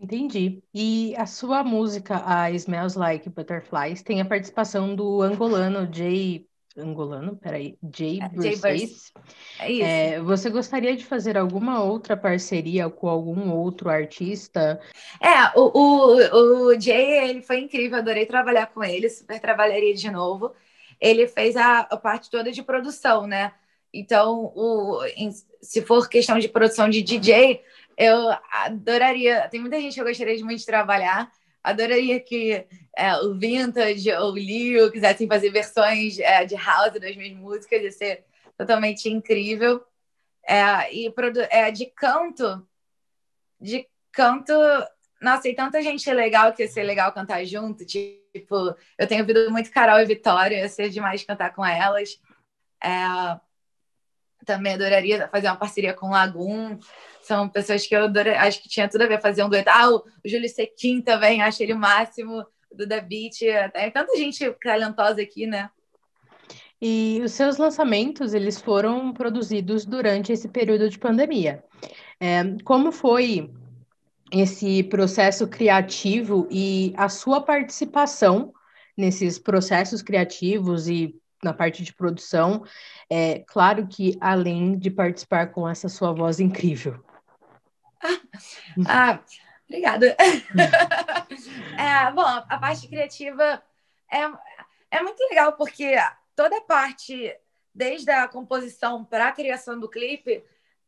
Entendi. 0.00 0.62
E 0.72 1.14
a 1.16 1.26
sua 1.26 1.62
música, 1.62 2.22
a 2.26 2.50
Smells 2.52 2.98
Like 2.98 3.28
Butterflies, 3.28 4.02
tem 4.02 4.20
a 4.20 4.24
participação 4.24 4.96
do 4.96 5.20
angolano 5.20 5.86
Jay 5.92 6.48
angolano, 6.76 7.36
peraí, 7.36 7.76
Jay 7.94 8.20
Bruce. 8.32 8.66
É 9.58 9.70
isso. 9.70 9.84
É, 9.84 10.20
você 10.20 10.48
gostaria 10.50 10.96
de 10.96 11.04
fazer 11.04 11.36
alguma 11.36 11.82
outra 11.82 12.16
parceria 12.16 12.88
com 12.88 13.08
algum 13.08 13.50
outro 13.50 13.90
artista? 13.90 14.80
É, 15.20 15.58
o, 15.58 15.70
o, 15.78 16.68
o 16.68 16.80
Jay, 16.80 17.30
ele 17.30 17.42
foi 17.42 17.60
incrível, 17.60 17.98
adorei 17.98 18.26
trabalhar 18.26 18.66
com 18.66 18.82
ele, 18.84 19.08
super 19.10 19.40
trabalharia 19.40 19.94
de 19.94 20.10
novo. 20.10 20.52
Ele 21.00 21.26
fez 21.26 21.56
a, 21.56 21.80
a 21.80 21.96
parte 21.96 22.30
toda 22.30 22.52
de 22.52 22.62
produção, 22.62 23.26
né? 23.26 23.52
Então, 23.92 24.52
o, 24.54 25.04
em, 25.16 25.30
se 25.60 25.82
for 25.82 26.08
questão 26.08 26.38
de 26.38 26.48
produção 26.48 26.88
de 26.88 27.02
DJ, 27.02 27.62
eu 27.96 28.16
adoraria, 28.50 29.48
tem 29.50 29.60
muita 29.60 29.80
gente 29.80 29.94
que 29.94 30.00
eu 30.00 30.06
gostaria 30.06 30.36
de 30.36 30.44
muito 30.44 30.60
de 30.60 30.66
trabalhar, 30.66 31.30
Adoraria 31.62 32.18
que 32.20 32.66
é, 32.96 33.16
o 33.18 33.38
Vintage 33.38 34.10
ou 34.12 34.30
o 34.30 34.34
Leo 34.34 34.90
quisessem 34.90 35.28
fazer 35.28 35.50
versões 35.50 36.18
é, 36.18 36.44
de 36.44 36.54
house 36.54 36.92
das 36.94 37.16
minhas 37.16 37.36
músicas, 37.36 37.82
ia 37.82 37.92
ser 37.92 38.24
totalmente 38.56 39.08
incrível. 39.08 39.84
É, 40.46 40.92
e 40.94 41.12
é, 41.50 41.70
de 41.70 41.86
canto, 41.86 42.66
de 43.60 43.86
canto, 44.10 44.52
nossa, 45.20 45.48
e 45.48 45.54
tanta 45.54 45.82
gente 45.82 46.10
legal 46.12 46.52
que 46.52 46.62
ia 46.62 46.68
ser 46.68 46.82
legal 46.82 47.12
cantar 47.12 47.44
junto. 47.44 47.84
Tipo, 47.84 48.74
eu 48.98 49.06
tenho 49.06 49.20
ouvido 49.20 49.50
muito 49.50 49.70
Carol 49.70 50.00
e 50.00 50.06
Vitória, 50.06 50.56
ia 50.56 50.68
ser 50.68 50.88
demais 50.88 51.22
cantar 51.22 51.54
com 51.54 51.64
elas. 51.64 52.18
É, 52.82 53.38
também 54.44 54.74
adoraria 54.74 55.28
fazer 55.28 55.48
uma 55.48 55.56
parceria 55.56 55.92
com 55.92 56.10
Lagoon. 56.10 56.78
São 57.30 57.48
pessoas 57.48 57.86
que 57.86 57.94
eu 57.94 58.10
acho 58.40 58.60
que 58.60 58.68
tinha 58.68 58.88
tudo 58.88 59.02
a 59.02 59.06
ver 59.06 59.20
fazer 59.20 59.44
um 59.44 59.48
dueto. 59.48 59.70
Ah, 59.70 59.88
o 59.88 60.02
Júlio 60.24 60.48
Sequim 60.48 61.00
também, 61.00 61.40
acho 61.40 61.62
ele 61.62 61.72
o 61.72 61.78
máximo, 61.78 62.44
do 62.74 62.88
The 62.88 63.00
Beat. 63.00 63.38
Tanta 63.94 64.16
gente 64.16 64.50
talentosa 64.60 65.22
aqui, 65.22 65.46
né? 65.46 65.70
E 66.82 67.20
os 67.22 67.30
seus 67.30 67.56
lançamentos, 67.56 68.34
eles 68.34 68.60
foram 68.60 69.12
produzidos 69.12 69.84
durante 69.84 70.32
esse 70.32 70.48
período 70.48 70.90
de 70.90 70.98
pandemia. 70.98 71.62
É, 72.18 72.42
como 72.64 72.90
foi 72.90 73.48
esse 74.32 74.82
processo 74.82 75.46
criativo 75.46 76.48
e 76.50 76.92
a 76.96 77.08
sua 77.08 77.40
participação 77.40 78.52
nesses 78.98 79.38
processos 79.38 80.02
criativos 80.02 80.88
e 80.88 81.14
na 81.44 81.52
parte 81.52 81.84
de 81.84 81.94
produção? 81.94 82.64
É 83.08 83.44
claro 83.46 83.86
que 83.86 84.18
além 84.20 84.76
de 84.76 84.90
participar 84.90 85.52
com 85.52 85.68
essa 85.68 85.88
sua 85.88 86.12
voz 86.12 86.40
incrível. 86.40 87.00
Ah, 88.86 89.18
obrigada. 89.68 90.16
é, 91.78 92.10
bom, 92.12 92.22
a 92.22 92.58
parte 92.58 92.88
criativa 92.88 93.62
é, 94.10 94.30
é 94.90 95.02
muito 95.02 95.20
legal 95.28 95.52
porque 95.54 95.94
toda 96.34 96.56
a 96.58 96.62
parte, 96.62 97.34
desde 97.74 98.10
a 98.10 98.28
composição 98.28 99.04
para 99.04 99.28
a 99.28 99.32
criação 99.32 99.78
do 99.78 99.88
clipe, 99.88 100.44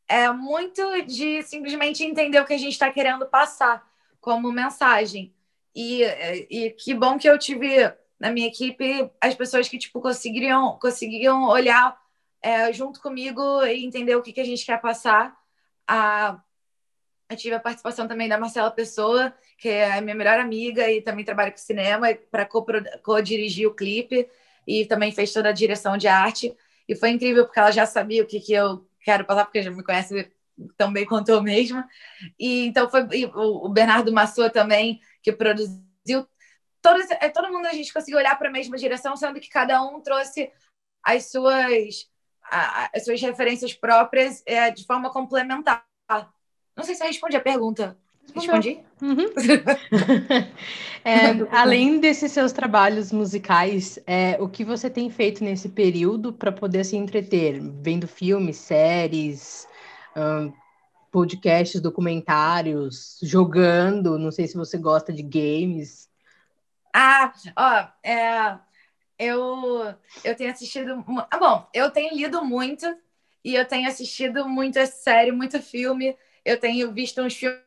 é 0.08 0.30
muito 0.30 1.02
de 1.02 1.42
simplesmente 1.42 2.04
entender 2.04 2.40
o 2.40 2.44
que 2.44 2.54
a 2.54 2.58
gente 2.58 2.72
está 2.72 2.90
querendo 2.90 3.26
passar 3.26 3.86
como 4.20 4.52
mensagem. 4.52 5.34
E, 5.74 6.02
e 6.50 6.70
que 6.70 6.92
bom 6.92 7.18
que 7.18 7.28
eu 7.28 7.38
tive 7.38 7.92
na 8.20 8.30
minha 8.30 8.46
equipe 8.46 9.10
as 9.20 9.34
pessoas 9.34 9.68
que 9.68 9.78
tipo 9.78 10.00
conseguiriam 10.00 10.78
conseguiam 10.78 11.44
olhar 11.44 11.98
é, 12.42 12.72
junto 12.72 13.00
comigo 13.00 13.64
e 13.64 13.84
entender 13.84 14.14
o 14.14 14.22
que, 14.22 14.32
que 14.32 14.40
a 14.40 14.44
gente 14.44 14.66
quer 14.66 14.80
passar. 14.80 15.36
A, 15.88 16.40
eu 17.32 17.36
tive 17.36 17.54
a 17.54 17.60
participação 17.60 18.06
também 18.06 18.28
da 18.28 18.38
Marcela 18.38 18.70
Pessoa, 18.70 19.32
que 19.58 19.68
é 19.68 20.00
minha 20.00 20.14
melhor 20.14 20.38
amiga 20.38 20.90
e 20.90 21.02
também 21.02 21.24
trabalha 21.24 21.50
com 21.50 21.58
cinema, 21.58 22.08
para 22.30 22.46
co-dirigir 22.46 23.68
o 23.68 23.74
clipe 23.74 24.28
e 24.66 24.86
também 24.86 25.12
fez 25.12 25.32
toda 25.32 25.48
a 25.48 25.52
direção 25.52 25.96
de 25.96 26.08
arte. 26.08 26.56
E 26.88 26.94
foi 26.94 27.10
incrível, 27.10 27.44
porque 27.44 27.58
ela 27.58 27.70
já 27.70 27.86
sabia 27.86 28.22
o 28.22 28.26
que, 28.26 28.40
que 28.40 28.52
eu 28.52 28.86
quero 29.00 29.24
passar, 29.24 29.44
porque 29.44 29.62
já 29.62 29.70
me 29.70 29.82
conhece 29.82 30.30
tão 30.76 30.92
bem 30.92 31.06
quanto 31.06 31.30
eu 31.30 31.42
mesma. 31.42 31.88
E 32.38 32.66
então 32.66 32.88
foi 32.90 33.06
e 33.12 33.26
o 33.26 33.68
Bernardo 33.68 34.12
Massou 34.12 34.50
também, 34.50 35.00
que 35.22 35.32
produziu. 35.32 36.26
Todo, 36.80 37.00
é, 37.20 37.28
todo 37.28 37.52
mundo 37.52 37.66
a 37.66 37.72
gente 37.72 37.92
conseguiu 37.92 38.18
olhar 38.18 38.36
para 38.36 38.48
a 38.48 38.52
mesma 38.52 38.76
direção, 38.76 39.16
sendo 39.16 39.40
que 39.40 39.48
cada 39.48 39.82
um 39.82 40.00
trouxe 40.00 40.50
as 41.02 41.30
suas, 41.30 42.10
as 42.42 43.04
suas 43.04 43.20
referências 43.20 43.72
próprias 43.72 44.42
é, 44.46 44.70
de 44.70 44.84
forma 44.84 45.10
complementar. 45.12 45.86
Não 46.76 46.84
sei 46.84 46.94
se 46.94 47.02
eu 47.02 47.06
respondi 47.06 47.36
a 47.36 47.40
pergunta. 47.40 47.96
Respondi? 48.34 48.80
Uhum. 49.00 49.26
é, 51.04 51.56
além 51.56 51.98
desses 52.00 52.32
seus 52.32 52.52
trabalhos 52.52 53.12
musicais, 53.12 53.98
é, 54.06 54.36
o 54.40 54.48
que 54.48 54.64
você 54.64 54.88
tem 54.88 55.10
feito 55.10 55.44
nesse 55.44 55.68
período 55.68 56.32
para 56.32 56.52
poder 56.52 56.84
se 56.84 56.96
entreter? 56.96 57.60
Vendo 57.60 58.06
filmes, 58.06 58.56
séries, 58.56 59.68
um, 60.16 60.52
podcasts, 61.10 61.80
documentários, 61.80 63.18
jogando? 63.22 64.18
Não 64.18 64.30
sei 64.30 64.46
se 64.46 64.56
você 64.56 64.78
gosta 64.78 65.12
de 65.12 65.22
games. 65.22 66.08
Ah, 66.94 67.32
ó, 67.56 68.08
é, 68.08 68.58
eu, 69.18 69.94
eu 70.24 70.36
tenho 70.36 70.50
assistido. 70.50 71.04
Ah, 71.30 71.38
bom, 71.38 71.68
eu 71.74 71.90
tenho 71.90 72.14
lido 72.14 72.44
muito 72.44 72.86
e 73.44 73.54
eu 73.54 73.66
tenho 73.66 73.88
assistido 73.88 74.48
muita 74.48 74.86
série, 74.86 75.32
muito 75.32 75.60
filme. 75.60 76.16
Eu 76.44 76.58
tenho 76.58 76.92
visto 76.92 77.20
uns 77.22 77.34
filmes 77.34 77.62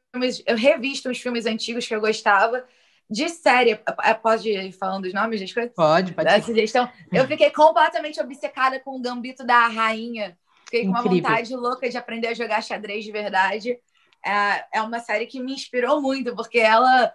eu 0.46 0.56
revisto 0.56 1.10
uns 1.10 1.20
filmes 1.20 1.46
antigos 1.46 1.86
que 1.88 1.96
eu 1.96 2.02
gostava. 2.02 2.66
De 3.08 3.30
série, 3.30 3.80
posso 4.22 4.48
ir 4.48 4.72
falando 4.72 5.06
os 5.06 5.14
nomes 5.14 5.40
das 5.40 5.54
coisas? 5.54 5.72
Pode, 5.76 6.14
pode. 6.14 6.28
Da 6.28 6.42
sugestão. 6.42 6.90
Eu 7.12 7.28
fiquei 7.28 7.52
completamente 7.52 8.20
obcecada 8.20 8.80
com 8.80 8.98
o 8.98 9.02
Gambito 9.02 9.46
da 9.46 9.68
Rainha. 9.68 10.38
Fiquei 10.64 10.82
Incrível. 10.82 11.04
com 11.04 11.10
uma 11.10 11.16
vontade 11.16 11.56
louca 11.56 11.88
de 11.88 11.98
aprender 11.98 12.30
a 12.30 12.34
jogar 12.34 12.64
xadrez 12.64 13.06
de 13.06 13.12
verdade. 13.12 13.78
É, 14.26 14.80
é 14.80 14.82
uma 14.82 15.00
série 15.00 15.28
que 15.28 15.40
me 15.40 15.54
inspirou 15.54 16.02
muito, 16.02 16.36
porque 16.36 16.58
ela. 16.58 17.14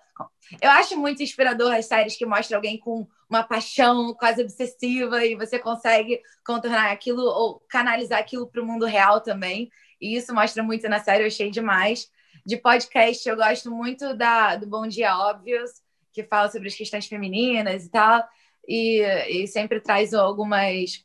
Eu 0.62 0.70
acho 0.70 0.96
muito 0.96 1.24
inspirador 1.24 1.72
as 1.72 1.86
séries 1.86 2.16
que 2.16 2.24
mostram 2.24 2.58
alguém 2.58 2.78
com 2.78 3.04
uma 3.28 3.42
paixão 3.42 4.14
quase 4.14 4.42
obsessiva 4.42 5.24
e 5.24 5.34
você 5.34 5.58
consegue 5.58 6.20
contornar 6.44 6.92
aquilo 6.92 7.22
ou 7.22 7.60
canalizar 7.68 8.20
aquilo 8.20 8.46
para 8.46 8.62
o 8.62 8.66
mundo 8.66 8.86
real 8.86 9.20
também. 9.20 9.70
E 10.00 10.16
isso 10.16 10.34
mostra 10.34 10.62
muito 10.62 10.88
na 10.88 10.98
série, 10.98 11.22
eu 11.22 11.28
achei 11.28 11.50
demais. 11.50 12.10
De 12.44 12.56
podcast, 12.56 13.28
eu 13.28 13.36
gosto 13.36 13.70
muito 13.70 14.14
da, 14.14 14.56
do 14.56 14.66
Bom 14.66 14.86
Dia 14.86 15.16
Óbvios, 15.16 15.70
que 16.12 16.24
fala 16.24 16.50
sobre 16.50 16.68
as 16.68 16.74
questões 16.74 17.06
femininas 17.06 17.84
e 17.84 17.90
tal, 17.90 18.26
e, 18.66 19.00
e 19.28 19.46
sempre 19.46 19.80
traz 19.80 20.14
algumas 20.14 21.04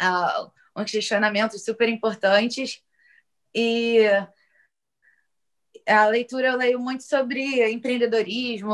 uh, 0.00 0.50
uns 0.76 0.90
questionamentos 0.90 1.64
super 1.64 1.88
importantes. 1.88 2.82
E 3.54 4.00
a 5.86 6.06
leitura 6.06 6.48
eu 6.48 6.56
leio 6.56 6.78
muito 6.78 7.02
sobre 7.02 7.70
empreendedorismo. 7.70 8.72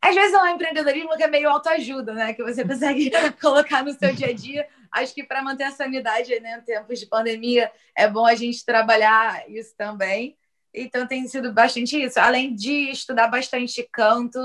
Às 0.00 0.14
vezes 0.14 0.32
é 0.32 0.42
um 0.42 0.46
empreendedorismo 0.46 1.16
que 1.16 1.22
é 1.22 1.28
meio 1.28 1.48
autoajuda, 1.48 2.12
né? 2.12 2.32
Que 2.34 2.42
você 2.42 2.64
consegue 2.66 3.10
colocar 3.40 3.84
no 3.84 3.92
seu 3.92 4.14
dia 4.14 4.28
a 4.28 4.32
dia. 4.32 4.66
Acho 4.92 5.14
que 5.14 5.24
para 5.24 5.42
manter 5.42 5.64
a 5.64 5.70
sanidade 5.70 6.38
né, 6.40 6.58
em 6.58 6.64
tempos 6.64 6.98
de 6.98 7.06
pandemia 7.06 7.70
é 7.96 8.08
bom 8.08 8.26
a 8.26 8.34
gente 8.34 8.64
trabalhar 8.64 9.48
isso 9.48 9.74
também. 9.76 10.36
Então 10.74 11.06
tem 11.06 11.26
sido 11.26 11.52
bastante 11.52 12.00
isso. 12.00 12.18
Além 12.18 12.54
de 12.54 12.90
estudar 12.90 13.28
bastante 13.28 13.86
canto 13.92 14.38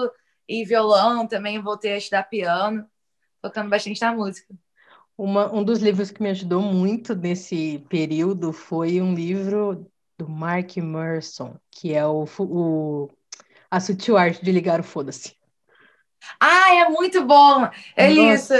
e 0.47 0.63
violão, 0.63 1.27
também 1.27 1.61
voltei 1.61 1.93
a 1.93 1.97
estudar 1.97 2.23
piano, 2.23 2.85
tocando 3.41 3.69
bastante 3.69 4.01
na 4.01 4.13
música. 4.13 4.53
Uma, 5.17 5.53
um 5.53 5.63
dos 5.63 5.79
livros 5.79 6.11
que 6.11 6.21
me 6.21 6.29
ajudou 6.29 6.61
muito 6.61 7.15
nesse 7.15 7.79
período 7.89 8.51
foi 8.51 9.01
um 9.01 9.13
livro 9.13 9.89
do 10.17 10.29
Mark 10.29 10.77
Merson, 10.77 11.57
que 11.71 11.93
é 11.93 12.05
o, 12.05 12.25
o 12.39 13.09
A 13.69 13.79
Sutil 13.79 14.17
Arte 14.17 14.43
de 14.43 14.51
Ligar 14.51 14.79
o 14.79 14.83
Foda-se. 14.83 15.35
Ah, 16.39 16.73
é 16.75 16.89
muito 16.89 17.23
bom! 17.23 17.67
É 17.95 18.11
isso! 18.11 18.53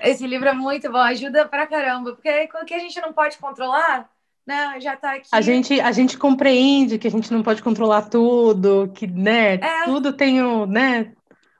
Esse 0.00 0.26
livro 0.26 0.48
é 0.48 0.52
muito 0.52 0.90
bom, 0.90 0.98
ajuda 0.98 1.46
pra 1.46 1.66
caramba, 1.66 2.12
porque 2.12 2.48
o 2.62 2.64
que 2.64 2.74
a 2.74 2.78
gente 2.78 3.00
não 3.00 3.12
pode 3.12 3.38
controlar, 3.38 4.08
né, 4.46 4.78
já 4.80 4.96
tá 4.96 5.14
aqui. 5.14 5.28
A 5.32 5.40
gente, 5.40 5.80
a 5.80 5.92
gente 5.92 6.18
compreende 6.18 6.98
que 6.98 7.08
a 7.08 7.10
gente 7.10 7.32
não 7.32 7.42
pode 7.42 7.62
controlar 7.62 8.02
tudo, 8.02 8.90
que, 8.94 9.06
né, 9.06 9.54
é. 9.54 9.84
tudo 9.84 10.12
tem 10.12 10.42
um, 10.42 10.66
né, 10.66 11.12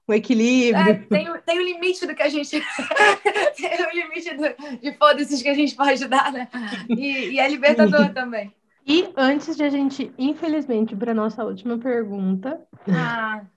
um 0.09 0.13
equilíbrio. 0.13 0.91
É, 0.91 0.95
tem, 0.95 1.41
tem 1.45 1.59
o 1.59 1.63
limite 1.63 2.07
do 2.07 2.15
que 2.15 2.23
a 2.23 2.29
gente. 2.29 2.61
tem 3.57 3.87
o 3.87 3.91
limite 3.95 4.35
do, 4.35 4.79
de 4.81 4.93
foda-se 4.97 5.43
que 5.43 5.49
a 5.49 5.55
gente 5.55 5.75
pode 5.75 6.07
dar, 6.07 6.33
né? 6.33 6.49
E, 6.89 7.31
e 7.31 7.41
é 7.41 7.49
libertador 7.49 8.13
também. 8.15 8.53
E 8.87 9.13
antes 9.17 9.57
de 9.57 9.65
a 9.65 9.69
gente, 9.69 10.13
infelizmente, 10.17 10.95
para 10.95 11.13
nossa 11.13 11.45
última 11.45 11.77
pergunta. 11.77 12.61
Ah. 12.89 13.45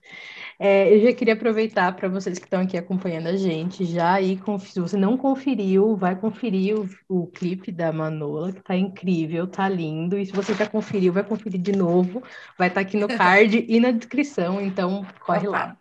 É, 0.62 0.94
eu 0.94 1.00
já 1.00 1.14
queria 1.14 1.32
aproveitar 1.32 1.90
para 1.96 2.06
vocês 2.06 2.38
que 2.38 2.44
estão 2.44 2.60
aqui 2.60 2.76
acompanhando 2.76 3.28
a 3.28 3.36
gente, 3.36 3.86
já 3.86 4.12
aí, 4.12 4.38
se 4.58 4.78
você 4.78 4.94
não 4.94 5.16
conferiu, 5.16 5.96
vai 5.96 6.14
conferir 6.14 6.78
o, 6.78 6.86
o 7.08 7.26
clipe 7.28 7.72
da 7.72 7.90
Manola, 7.90 8.52
que 8.52 8.58
está 8.58 8.76
incrível, 8.76 9.46
tá 9.46 9.66
lindo. 9.70 10.18
E 10.18 10.26
se 10.26 10.32
você 10.32 10.52
já 10.52 10.68
conferiu, 10.68 11.14
vai 11.14 11.24
conferir 11.24 11.58
de 11.58 11.72
novo, 11.72 12.22
vai 12.58 12.68
estar 12.68 12.82
tá 12.82 12.86
aqui 12.86 12.98
no 12.98 13.08
card 13.08 13.64
e 13.66 13.80
na 13.80 13.90
descrição, 13.90 14.60
então 14.60 15.06
corre 15.20 15.48
Opa. 15.48 15.58
lá. 15.58 15.76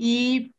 E 0.00 0.50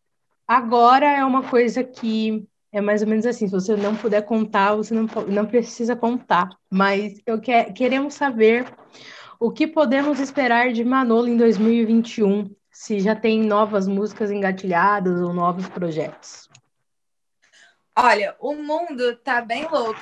agora 0.48 1.08
é 1.08 1.26
uma 1.26 1.42
coisa 1.42 1.84
que 1.84 2.48
é 2.72 2.82
mais 2.82 3.02
ou 3.02 3.08
menos 3.08 3.26
assim, 3.26 3.48
se 3.48 3.52
você 3.52 3.76
não 3.76 3.96
puder 3.96 4.22
contar, 4.24 4.76
você 4.76 4.94
não, 4.94 5.08
não 5.28 5.46
precisa 5.46 5.96
contar. 5.96 6.50
Mas 6.70 7.20
eu 7.26 7.40
que, 7.40 7.64
queremos 7.74 8.14
saber 8.14 8.66
o 9.40 9.52
que 9.52 9.68
podemos 9.68 10.20
esperar 10.20 10.72
de 10.72 10.84
Manolo 10.84 11.28
em 11.28 11.38
2021 11.38 12.50
se 12.72 13.00
já 13.00 13.16
tem 13.16 13.42
novas 13.42 13.88
músicas 13.88 14.30
engatilhadas 14.30 15.20
ou 15.22 15.34
novos 15.34 15.68
projetos. 15.70 16.48
Olha, 18.00 18.36
o 18.40 18.54
mundo 18.54 19.16
tá 19.18 19.42
bem 19.42 19.68
louco. 19.68 20.00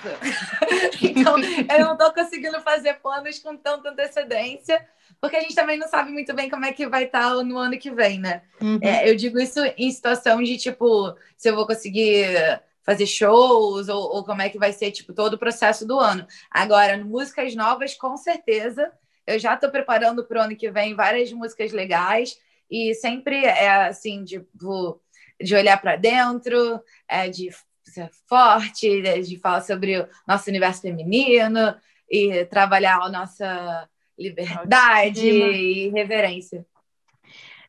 então, 1.01 1.37
eu 1.39 1.85
não 1.85 1.97
tô 1.97 2.13
conseguindo 2.13 2.59
fazer 2.59 2.95
planos 2.95 3.39
com 3.39 3.55
tanta 3.55 3.89
antecedência, 3.89 4.85
porque 5.21 5.37
a 5.37 5.39
gente 5.39 5.55
também 5.55 5.77
não 5.77 5.87
sabe 5.87 6.11
muito 6.11 6.33
bem 6.33 6.49
como 6.49 6.65
é 6.65 6.73
que 6.73 6.85
vai 6.87 7.05
estar 7.05 7.29
tá 7.29 7.43
no 7.43 7.57
ano 7.57 7.79
que 7.79 7.89
vem, 7.89 8.19
né? 8.19 8.41
Uhum. 8.61 8.79
É, 8.81 9.09
eu 9.09 9.15
digo 9.15 9.39
isso 9.39 9.61
em 9.77 9.89
situação 9.89 10.43
de, 10.43 10.57
tipo, 10.57 11.15
se 11.37 11.49
eu 11.49 11.55
vou 11.55 11.65
conseguir 11.65 12.59
fazer 12.83 13.05
shows 13.07 13.87
ou, 13.87 14.15
ou 14.15 14.25
como 14.25 14.41
é 14.41 14.49
que 14.49 14.59
vai 14.59 14.73
ser, 14.73 14.91
tipo, 14.91 15.13
todo 15.13 15.35
o 15.35 15.39
processo 15.39 15.87
do 15.87 15.97
ano. 15.97 16.27
Agora, 16.51 16.97
músicas 16.97 17.55
novas, 17.55 17.95
com 17.95 18.17
certeza. 18.17 18.91
Eu 19.25 19.39
já 19.39 19.53
estou 19.53 19.71
preparando 19.71 20.25
para 20.25 20.41
o 20.41 20.43
ano 20.43 20.55
que 20.57 20.69
vem 20.69 20.93
várias 20.93 21.31
músicas 21.31 21.71
legais 21.71 22.37
e 22.69 22.93
sempre 22.93 23.45
é 23.45 23.87
assim, 23.87 24.25
tipo, 24.25 25.01
de 25.41 25.55
olhar 25.55 25.81
para 25.81 25.95
dentro, 25.95 26.81
é, 27.07 27.29
de 27.29 27.49
ser 27.95 28.09
forte, 28.27 29.01
de 29.21 29.39
falar 29.39 29.61
sobre 29.61 29.99
o 29.99 30.07
nosso 30.27 30.49
universo 30.49 30.81
feminino 30.81 31.75
e 32.09 32.45
trabalhar 32.45 33.01
a 33.01 33.09
nossa 33.09 33.89
liberdade 34.17 35.27
e 35.27 35.89
reverência. 35.89 36.65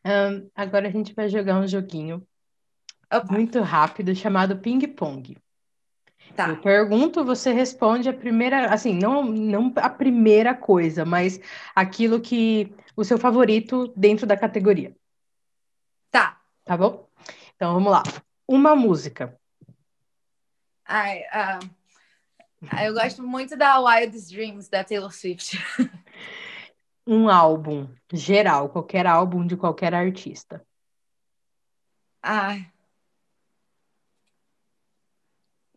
Um, 0.05 0.49
agora 0.55 0.89
a 0.89 0.91
gente 0.91 1.15
vai 1.15 1.29
jogar 1.29 1.59
um 1.59 1.67
joguinho 1.67 2.25
Opa. 3.13 3.33
muito 3.33 3.61
rápido 3.61 4.15
chamado 4.15 4.59
Ping 4.59 4.87
Pong. 4.89 5.37
Tá. 6.35 6.49
Eu 6.49 6.61
pergunto, 6.61 7.25
você 7.25 7.53
responde 7.53 8.09
a 8.09 8.13
primeira, 8.13 8.73
assim, 8.73 8.93
não, 8.93 9.25
não 9.25 9.73
a 9.77 9.89
primeira 9.89 10.55
coisa, 10.55 11.05
mas 11.05 11.41
aquilo 11.75 12.21
que 12.21 12.73
o 12.95 13.05
seu 13.05 13.19
favorito 13.19 13.93
dentro 13.97 14.27
da 14.27 14.37
categoria. 14.37 14.95
Tá. 16.11 16.41
Tá 16.65 16.77
bom? 16.77 17.09
Então 17.55 17.75
vamos 17.75 17.91
lá. 17.91 18.03
Uma 18.47 18.77
música. 18.77 19.39
Ai, 20.89 21.25
ah, 21.33 21.59
eu 22.85 22.95
gosto 22.95 23.23
muito 23.23 23.57
da 23.57 23.81
Wildest 23.81 24.31
Dreams 24.31 24.69
da 24.69 24.85
Taylor 24.85 25.13
Swift. 25.13 25.59
Um 27.09 27.29
álbum 27.29 27.89
geral, 28.13 28.69
qualquer 28.69 29.07
álbum 29.07 29.47
de 29.47 29.57
qualquer 29.57 29.95
artista. 29.95 30.67
Ai. 32.21 32.69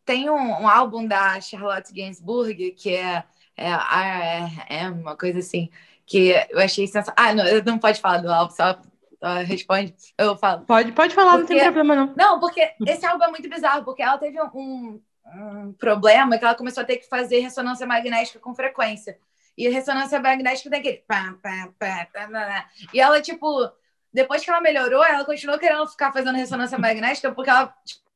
Tem 0.04 0.28
um, 0.28 0.34
um 0.34 0.68
álbum 0.68 1.06
da 1.06 1.40
Charlotte 1.40 1.94
Gainsbourg 1.94 2.72
que 2.72 2.96
é, 2.96 3.24
é 3.56 3.70
RRM, 3.70 5.02
uma 5.02 5.16
coisa 5.16 5.38
assim, 5.38 5.70
que 6.04 6.34
eu 6.50 6.58
achei 6.58 6.88
sensacional. 6.88 7.16
Ah, 7.16 7.36
não, 7.36 7.44
não 7.64 7.78
pode 7.78 8.02
falar 8.02 8.18
do 8.18 8.32
álbum, 8.32 8.56
só 8.56 8.82
uh, 9.22 9.46
responde, 9.46 9.94
eu 10.18 10.38
falo. 10.38 10.66
Pode, 10.66 10.92
pode 10.92 11.14
falar, 11.14 11.38
porque... 11.38 11.54
não 11.54 11.60
tem 11.60 11.72
problema 11.74 11.96
não. 11.96 12.14
Não, 12.16 12.40
porque 12.40 12.72
esse 12.86 13.06
álbum 13.06 13.24
é 13.24 13.30
muito 13.30 13.50
bizarro, 13.50 13.84
porque 13.84 14.02
ela 14.02 14.18
teve 14.18 14.40
um, 14.42 15.02
um 15.26 15.74
problema 15.74 16.38
que 16.38 16.46
ela 16.46 16.56
começou 16.56 16.84
a 16.84 16.86
ter 16.86 16.98
que 16.98 17.08
fazer 17.08 17.40
ressonância 17.40 17.86
magnética 17.86 18.40
com 18.40 18.56
frequência. 18.56 19.18
E 19.58 19.68
a 19.68 19.72
ressonância 19.72 20.20
magnética 20.20 20.70
tem 20.70 20.80
aquele. 20.80 21.04
Pá, 21.08 21.36
pá, 21.42 21.70
pá, 21.78 22.70
e 22.94 23.00
ela, 23.00 23.22
tipo, 23.22 23.70
depois 24.14 24.44
que 24.44 24.50
ela 24.50 24.62
melhorou, 24.62 25.04
ela 25.04 25.26
continuou 25.26 25.60
querendo 25.60 25.86
ficar 25.88 26.12
fazendo 26.12 26.36
ressonância 26.36 26.78
magnética 26.78 27.32
porque 27.32 27.50
ela 27.50 27.74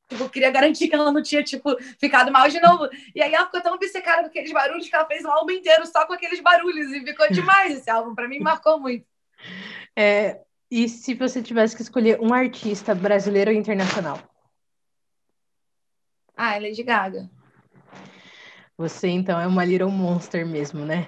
tipo, 0.08 0.30
queria 0.30 0.52
garantir 0.52 0.88
que 0.88 0.96
ela 0.96 1.12
não 1.12 1.22
tinha, 1.22 1.44
tipo, 1.44 1.76
ficado 2.00 2.32
mal 2.32 2.48
de 2.48 2.60
novo. 2.62 2.88
E 3.14 3.22
aí 3.22 3.34
ela 3.34 3.46
ficou 3.46 3.62
tão 3.62 3.74
obcecada 3.74 4.22
com 4.22 4.28
aqueles 4.28 4.52
barulhos 4.52 4.88
que 4.88 4.96
ela 4.96 5.06
fez 5.06 5.26
um 5.26 5.32
álbum 5.32 5.52
inteiro 5.52 5.86
só 5.86 6.06
com 6.06 6.14
aqueles 6.14 6.40
barulhos. 6.40 6.92
E 6.92 7.04
ficou 7.04 7.30
demais 7.30 7.78
esse 7.78 7.90
álbum. 7.90 8.16
Pra 8.16 8.28
mim, 8.28 8.40
marcou 8.40 8.80
muito. 8.80 9.06
É, 9.96 10.40
e 10.74 10.90
se 10.90 11.14
você 11.14 11.40
tivesse 11.40 11.76
que 11.76 11.84
escolher 11.84 12.20
um 12.20 12.34
artista 12.34 12.96
brasileiro 12.96 13.52
ou 13.52 13.56
internacional? 13.56 14.20
Ah, 16.36 16.58
Lady 16.58 16.82
Gaga. 16.82 17.30
Você, 18.76 19.08
então, 19.08 19.40
é 19.40 19.46
uma 19.46 19.64
Little 19.64 19.92
Monster 19.92 20.48
mesmo, 20.48 20.84
né? 20.84 21.08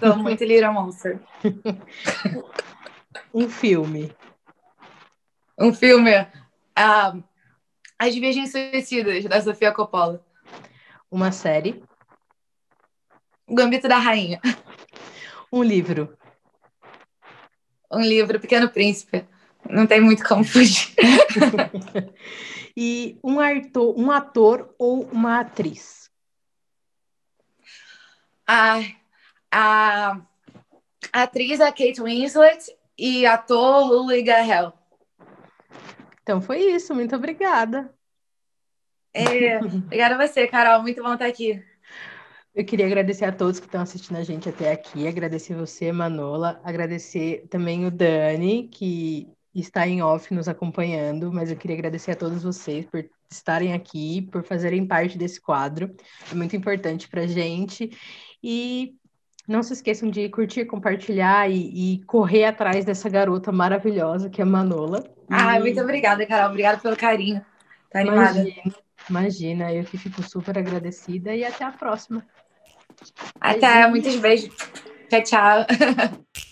Tô 0.00 0.16
muito 0.16 0.42
Little 0.42 0.72
Monster. 0.72 1.20
um 3.32 3.48
filme. 3.48 4.12
Um 5.56 5.72
filme. 5.72 6.10
Uh, 6.76 7.22
As 7.96 8.12
Virgens 8.12 8.50
Suicidas, 8.50 9.24
da 9.26 9.40
Sofia 9.40 9.70
Coppola. 9.70 10.20
Uma 11.08 11.30
série. 11.30 11.80
O 13.46 13.54
Gambito 13.54 13.86
da 13.86 13.98
Rainha. 13.98 14.40
Um 15.52 15.62
livro. 15.62 16.18
Um 17.90 18.00
livro, 18.00 18.40
Pequeno 18.40 18.68
Príncipe. 18.68 19.24
Não 19.68 19.86
tem 19.86 20.00
muito 20.00 20.24
como 20.24 20.44
fugir. 20.44 20.94
e 22.76 23.18
um 23.22 23.40
ator, 23.40 23.98
um 23.98 24.10
ator 24.10 24.74
ou 24.78 25.04
uma 25.04 25.40
atriz? 25.40 26.10
A, 28.46 28.78
a, 29.50 30.20
a 31.12 31.22
atriz 31.22 31.58
é 31.60 31.66
Kate 31.66 32.00
Winslet 32.00 32.76
e 32.96 33.26
ator 33.26 33.86
Louis 33.86 34.24
Garrel. 34.24 34.72
Então 36.22 36.40
foi 36.40 36.58
isso, 36.58 36.94
muito 36.94 37.14
obrigada. 37.14 37.92
É, 39.12 39.58
obrigada 39.58 40.14
a 40.14 40.26
você, 40.26 40.46
Carol, 40.46 40.82
muito 40.82 41.02
bom 41.02 41.14
estar 41.14 41.26
aqui. 41.26 41.64
Eu 42.56 42.64
queria 42.64 42.86
agradecer 42.86 43.26
a 43.26 43.32
todos 43.32 43.60
que 43.60 43.66
estão 43.66 43.82
assistindo 43.82 44.16
a 44.16 44.22
gente 44.22 44.48
até 44.48 44.72
aqui, 44.72 45.06
agradecer 45.06 45.54
você, 45.54 45.92
Manola, 45.92 46.58
agradecer 46.64 47.46
também 47.50 47.84
o 47.84 47.90
Dani, 47.90 48.66
que 48.68 49.28
está 49.54 49.86
em 49.86 50.02
off 50.02 50.32
nos 50.32 50.48
acompanhando, 50.48 51.30
mas 51.30 51.50
eu 51.50 51.56
queria 51.58 51.76
agradecer 51.76 52.12
a 52.12 52.16
todos 52.16 52.42
vocês 52.42 52.86
por 52.86 53.04
estarem 53.30 53.74
aqui, 53.74 54.22
por 54.32 54.42
fazerem 54.42 54.86
parte 54.86 55.18
desse 55.18 55.38
quadro. 55.38 55.94
É 56.32 56.34
muito 56.34 56.56
importante 56.56 57.06
para 57.08 57.22
a 57.22 57.26
gente. 57.26 57.90
E 58.42 58.94
não 59.46 59.62
se 59.62 59.74
esqueçam 59.74 60.08
de 60.08 60.26
curtir, 60.30 60.64
compartilhar 60.64 61.50
e, 61.50 61.96
e, 61.96 62.04
correr 62.04 62.46
atrás 62.46 62.86
dessa 62.86 63.10
garota 63.10 63.52
maravilhosa 63.52 64.30
que 64.30 64.40
é 64.40 64.44
a 64.44 64.46
Manola. 64.46 65.04
Ah, 65.28 65.58
e... 65.58 65.60
muito 65.60 65.80
obrigada, 65.82 66.24
Carol. 66.26 66.48
Obrigada 66.48 66.78
pelo 66.78 66.96
carinho. 66.96 67.44
Tá 67.90 68.00
animada. 68.00 68.38
Imagina, 68.38 68.74
imagina, 69.10 69.74
eu 69.74 69.84
que 69.84 69.98
fico 69.98 70.22
super 70.22 70.56
agradecida 70.58 71.34
e 71.34 71.44
até 71.44 71.62
a 71.62 71.70
próxima. 71.70 72.26
Até, 73.40 73.60
beijinho. 73.60 73.90
muitos 73.90 74.16
beijos. 74.16 74.54
Tchau, 75.08 75.22
tchau. 75.22 75.66